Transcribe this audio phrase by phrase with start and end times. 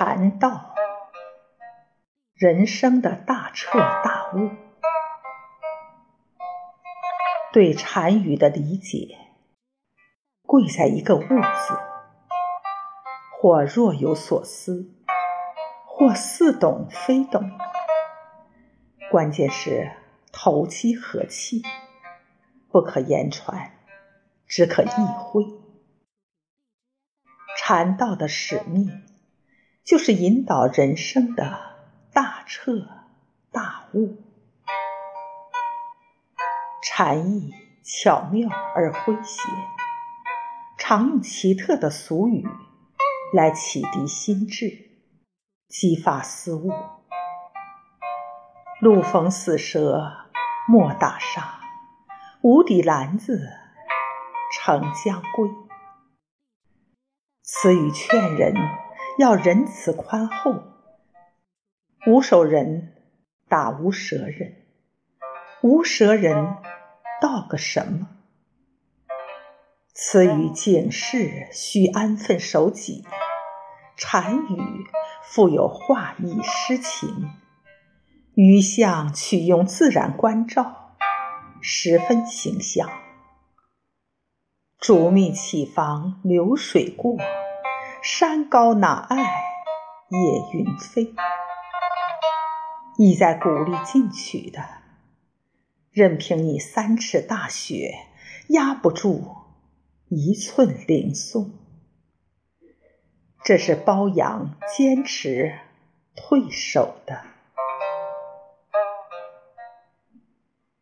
[0.00, 0.76] 禅道，
[2.32, 4.50] 人生的大彻大悟。
[7.52, 9.18] 对禅语的理解，
[10.46, 11.74] 贵在一个“悟”字，
[13.40, 14.94] 或若有所思，
[15.84, 17.50] 或似懂非懂，
[19.10, 19.90] 关键是
[20.30, 21.60] 投机和气，
[22.70, 23.72] 不可言传，
[24.46, 24.86] 只可意
[25.18, 25.44] 会。
[27.56, 29.02] 禅道的使命。
[29.88, 31.78] 就是引导人生的
[32.12, 32.86] 大彻
[33.50, 34.18] 大悟，
[36.82, 39.48] 禅意巧妙而诙谐，
[40.76, 42.46] 常用奇特的俗语
[43.32, 44.90] 来启迪心智，
[45.68, 46.70] 激发思悟。
[48.82, 50.28] 路逢死蛇
[50.68, 51.60] 莫打沙，
[52.42, 53.40] 无底篮子
[54.52, 55.48] 成将归。
[57.42, 58.52] 此语劝人。
[59.18, 60.62] 要仁慈宽厚，
[62.06, 62.94] 无手人
[63.48, 64.54] 打无舌人，
[65.60, 66.54] 无舌人
[67.20, 68.10] 道个什么？
[69.92, 73.04] 此语警示需安分守己。
[73.96, 74.86] 禅语
[75.24, 77.32] 富有画意诗情，
[78.36, 80.96] 语象取用自然关照，
[81.60, 82.88] 十分形象。
[84.78, 87.16] 竹密起房流水过。
[88.02, 89.16] 山高哪爱
[90.08, 91.14] 夜云飞，
[92.96, 94.64] 意在鼓励进取的，
[95.90, 98.06] 任凭你三尺大雪
[98.48, 99.36] 压不住
[100.08, 101.52] 一寸灵松。
[103.44, 105.58] 这是褒扬坚持
[106.14, 107.22] 退守的。